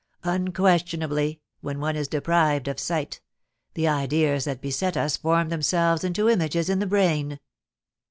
[0.23, 3.21] Unquestionably, when one is deprived of sight,
[3.75, 7.39] the ideas that beset us form themselves into images in the brain.